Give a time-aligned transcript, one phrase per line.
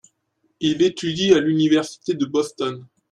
[0.61, 2.87] Il étudie à l'université de Boston.